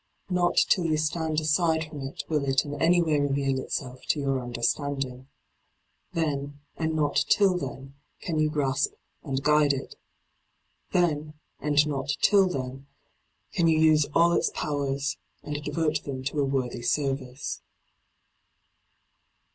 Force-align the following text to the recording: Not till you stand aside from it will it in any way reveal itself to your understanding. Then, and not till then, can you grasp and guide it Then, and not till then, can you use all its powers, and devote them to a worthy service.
Not 0.31 0.55
till 0.57 0.87
you 0.87 0.97
stand 0.97 1.39
aside 1.39 1.83
from 1.85 2.01
it 2.01 2.23
will 2.27 2.43
it 2.45 2.65
in 2.65 2.73
any 2.81 3.03
way 3.03 3.19
reveal 3.19 3.59
itself 3.59 4.01
to 4.07 4.19
your 4.19 4.41
understanding. 4.41 5.27
Then, 6.13 6.59
and 6.75 6.95
not 6.95 7.23
till 7.29 7.55
then, 7.55 7.93
can 8.19 8.39
you 8.39 8.49
grasp 8.49 8.93
and 9.21 9.43
guide 9.43 9.73
it 9.73 9.93
Then, 10.91 11.35
and 11.59 11.85
not 11.85 12.13
till 12.19 12.47
then, 12.49 12.87
can 13.53 13.67
you 13.67 13.77
use 13.77 14.07
all 14.15 14.31
its 14.33 14.49
powers, 14.55 15.17
and 15.43 15.63
devote 15.63 16.01
them 16.03 16.23
to 16.23 16.39
a 16.39 16.45
worthy 16.45 16.81
service. 16.81 17.61